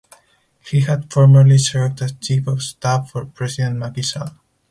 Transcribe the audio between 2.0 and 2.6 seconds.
as Chief